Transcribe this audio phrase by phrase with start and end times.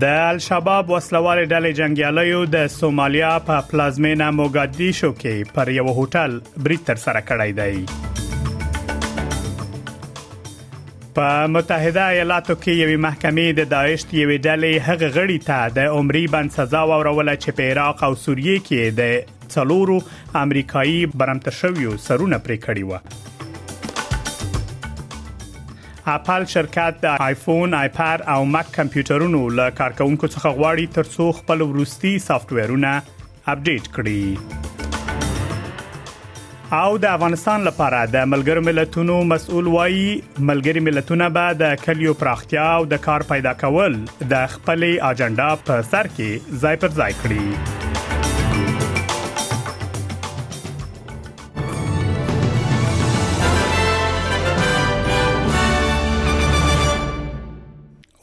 [0.00, 6.32] د الشباب وسلوال ډلې جنگیالیو د سومالیا په پلازمینه موګادیشو کې پر یو هوټل
[6.66, 7.78] بریټ تر سره کړای دی
[11.20, 16.34] په متحده ایالاتو کې یوې محکمې د داعش یوې ډلې هغه غړي ته د عمرې
[16.36, 19.96] بند سزا ورولله چې په عراق او سوریه کې د څلورو
[20.44, 23.00] امریکایي برمته شویو سرونه پرې کړی و
[26.14, 32.12] اپل شرکت د آیفون، آیپډ او مک کمپیوټرونو له کارکونکو څخه غواړي ترڅو خپل وروستي
[32.26, 34.22] سافټویرونه اپډیټ کړي
[36.82, 40.04] او د افغانستان لپاره د ملګر ملتونو مسؤل وایي
[40.52, 45.88] ملګر ملتونه به د کلیو پراختیا او د کار پیدا کول د خپلې اجنډا په
[45.94, 46.30] سر کې
[46.66, 47.42] ځای پر ځای کړي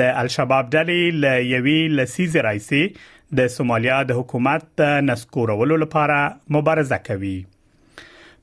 [0.00, 2.82] د الشباب ډلې ل یوې لسیز رئیسي
[3.42, 6.18] د سومالیا د حکومت نسکورولو لپاره
[6.58, 7.36] مبارزه کوي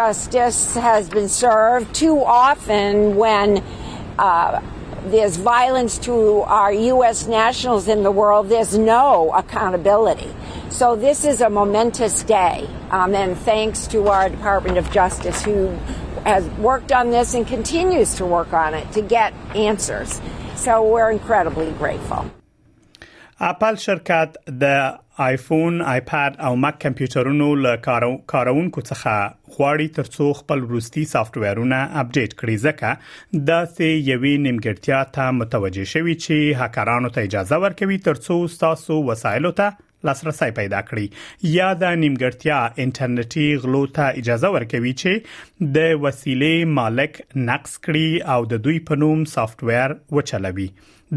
[0.00, 3.58] Justice has been served too often when
[4.28, 4.60] uh,
[5.12, 7.26] there's violence to our U.S.
[7.26, 10.28] nationals in the world, there's no accountability.
[10.70, 12.68] So this is a momentous day.
[12.90, 15.68] Um, and thanks to our Department of Justice who
[16.24, 20.20] has worked on this and continues to work on it to get answers.
[20.56, 22.28] So we're incredibly grateful.
[23.44, 31.04] اپل شرکت د آیفون، آیپاد او مک کمپیوټرونو له کارونکو څخه غواړي ترڅو خپل وروستي
[31.12, 37.60] سافټویرونه اپډیټ کړي ځکه دا سه یوې نیمګړتیا ته متوجه شوی چې هکرانو ته اجازه
[37.66, 39.72] ورکوي ترڅو تاسو وسایلو ته
[40.04, 41.04] لاسرسي پیدا کړي
[41.56, 47.20] یا د نیمګړتیا انټرنیټي غلو ته اجازه ورکوي چې د وسیلې مالک
[47.50, 50.68] نقص کړي او د دوی په نوم سافټویر وچلوي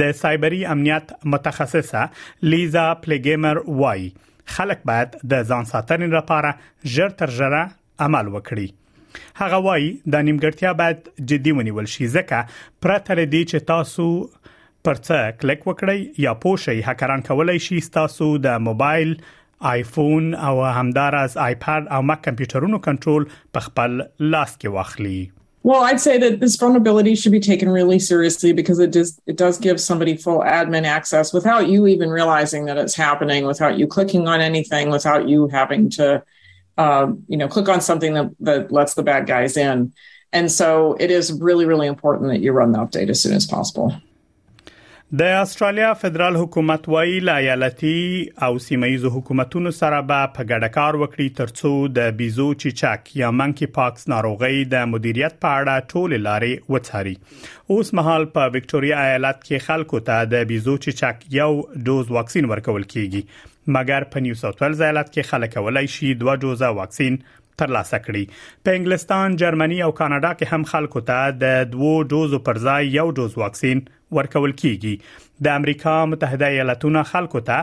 [0.03, 2.05] د سایبري امنیت متخصصه
[2.53, 4.09] لیزا پلیګیمر وای
[4.57, 7.63] خلک باید د ځان ساتنې لپاره ژر تر ژره
[8.07, 12.41] عمل وکړي هغه وای د نیمګړتیا باید جدي ونیول شي ځکه
[12.85, 14.09] پرته لدی چې تاسو
[14.85, 16.33] کلیک وکړئ یا
[16.85, 19.13] هکران کولای شي تاسو د موبایل
[19.71, 23.25] آیفون او همدارس او کمپیوټرونو کنټرول
[23.57, 23.99] په خپل
[24.35, 25.17] لاس کې واخلي
[25.67, 29.37] Well, I'd say that this vulnerability should be taken really seriously because it does it
[29.41, 33.87] does give somebody full admin access without you even realizing that it's happening, without you
[33.95, 36.07] clicking on anything, without you having to,
[36.85, 37.05] uh,
[37.35, 39.83] you know, click on something that that lets the bad guys in.
[40.41, 40.69] And so,
[41.07, 43.89] it is really, really important that you run the update as soon as possible.
[45.17, 51.25] د استرالیا فدرال حکومت وایي لایالتي او سیمایي حکومتونو سره به په ګډه کار وکړي
[51.39, 57.15] ترڅو د بيزو چیچاک یا منکی پاکس ناروغي د مدیریت په اړه ټول لارې وڅاري
[57.77, 61.49] اوس مهال په وکټوريا ایالت کې خلکو ته د بيزو چیچاک یو
[61.89, 63.23] ډوز واکسین ورکول کیږي
[63.77, 67.17] مګر په نیو ساوث ویلز ایالت کې خلک ولای شي دوه ډوزه واکسین
[67.61, 72.59] ترلاسه کړي په انګلستان، جرمني او کاناډا کې هم خلکو ته د دوو ډوزو پر
[72.67, 73.81] ځای یو ډوز واکسین
[74.19, 77.59] ورکول کیږي د امریکا متحده ایالاتونو خلکو ته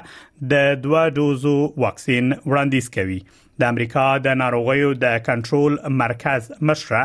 [0.52, 1.54] د دوه ډوزو
[1.86, 3.18] واکسین وړاندیز کوي
[3.62, 7.02] د امریکا د ناروغیو د کنټرول مرکز مشره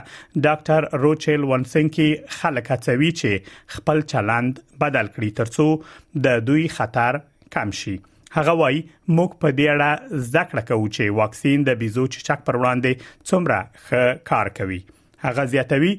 [0.48, 2.10] ډاکټر روچل ونسنکی
[2.40, 7.20] خلک هڅوي چې خپل چلند بدل کړي ترڅو د دوی خطر
[7.58, 7.98] کم شي
[8.38, 8.80] هغه وایي
[9.18, 14.04] موږ په دې اړه ځکړه کوو چې واکسین د بيزو چټک پر وړاندې څومره ښه
[14.30, 14.80] کار کوي
[15.26, 15.92] هغه زیاتوي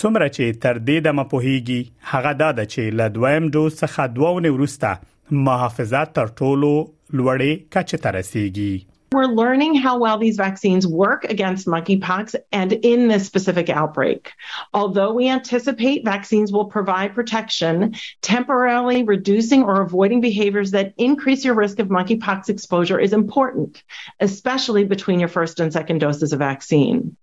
[0.00, 1.80] څومره چې تر دې د مپوهيږي
[2.14, 6.72] هغه دا ده چې ل دویم دوز څخه دوه ونې ورسته محافظت تر ټولو
[7.18, 8.74] لوړې کچې ته رسیږي
[9.14, 14.32] We're learning how well these vaccines work against monkeypox and in this specific outbreak.
[14.72, 21.54] Although we anticipate vaccines will provide protection, temporarily reducing or avoiding behaviors that increase your
[21.54, 23.80] risk of monkeypox exposure is important,
[24.18, 27.16] especially between your first and second doses of vaccine.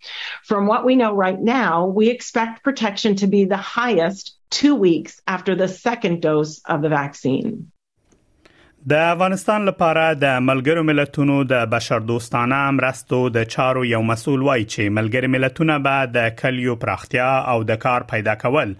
[0.46, 5.22] From what we know right now, we expect protection to be the highest two weeks
[5.28, 7.74] after the second dose of the vaccine.
[8.90, 14.64] د افغانستان لپاره د ملګرو ملتونو د بشر دوستانه مرستو د چارو یو مسول وای
[14.66, 18.72] چې ملګری ملتونه به د کلیو پراختیا او د کار پیدا کول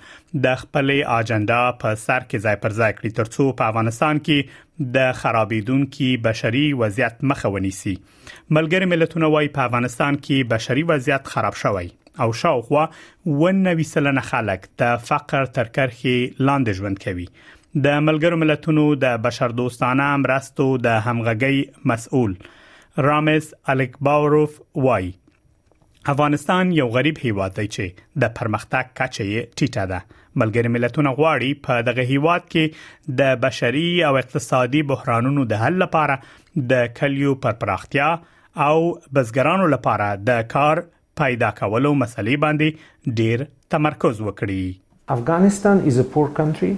[0.48, 5.14] د خپلې اجنډا په سر کې ځای پر ځای کړی ترڅو په افغانستان کې د
[5.22, 11.88] خرابېدونکو بشري وضعیت مخه ونیسي ملګری ملتونه وای په افغانستان کې بشري وضعیت خراب شوی
[12.28, 12.88] او شاوخوا
[13.56, 17.30] 90 سلنه خلک د فقر تر کرخي لاندې ژوند کوي
[17.76, 21.60] د ملګرو ملتونو د بشر دوستانه مرستو د همغږي
[21.92, 22.34] مسؤل
[23.06, 24.58] رامس الکباوروف
[24.88, 25.08] وای
[26.14, 31.52] افغانستان یو غریب هیواد دی چې د پرمختګ کچه یې ټیټه ده ملګری ملتونه غواړي
[31.70, 36.20] په دغه هیواد کې د بشري او اقتصادي بحرانونو د حل لپاره
[36.76, 38.10] د کلیو پر پراختیا
[38.68, 40.84] او بزګرانو لپاره د کار
[41.26, 43.48] پیدا کولو مسلې باندې ډیر
[43.78, 46.74] تمرکز وکړي افغانستان is a poor country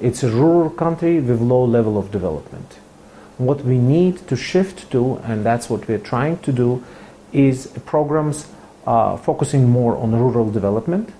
[0.00, 2.76] It's a rural country with low level of development.
[3.36, 6.84] What we need to shift to, and that's what we're trying to do,
[7.32, 8.46] is programs
[8.86, 11.10] uh, focusing more on rural development,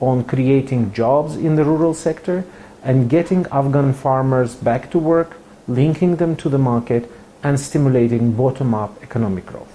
[0.00, 2.44] on creating jobs in the rural sector,
[2.82, 5.36] and getting Afghan farmers back to work,
[5.68, 7.10] linking them to the market,
[7.42, 9.70] and stimulating bottom up economic growth.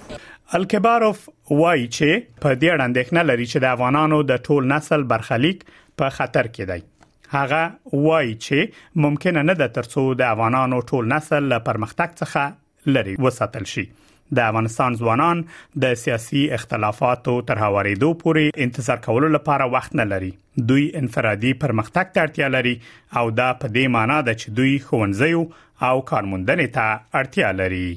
[0.57, 6.21] الکباروف وایي چې په دې اندېښنه لري چې د افغانانو د ټول نسل برخلیک په
[6.21, 6.88] خطر کې دی
[7.29, 13.13] هغه وایي چې ممکن نه ده ترڅو د افغانانو ټول نسل له پرمختګ څخه لري
[13.27, 13.83] وساتل شي
[14.37, 15.43] د افغانستان ځوانان
[15.83, 20.31] د سیاسي اختلافاتو تر هوارېدو پورې انتظار کولو لپاره وخت نه لري
[20.73, 22.75] دوی انفرادي پرمختګ ته اړتیا لري
[23.21, 25.45] او دا په دې معنی ده چې دوی خوندزیو
[25.89, 26.87] او کارموندنې ته
[27.21, 27.87] اړتیا لري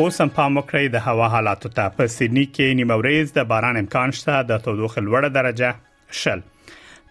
[0.00, 4.12] اوس هم په مکرې د هوا حالاتو ته په سېډني کې نیموريز د باران امکان
[4.18, 6.44] شته د تودوخه لوړه درجه شل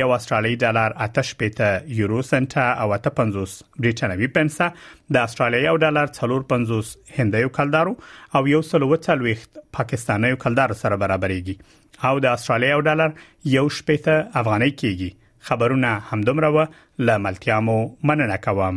[0.00, 4.68] یو استرالی ډالر 8.5 یورو سنت او 8.50 برټانوي پنسه
[5.16, 7.94] د استرالیا یو ډالر 4.50 هندیو کلدارو
[8.38, 13.12] او یو سلوڅلوخت پاکستاني کلدارو سره برابرېږي او د استرالیا یو ډالر
[13.56, 15.10] یو شپېته افغاني کېږي
[15.50, 16.66] خبرونه همدومره و
[17.10, 17.78] لاملتیا مو
[18.10, 18.76] مننه کوم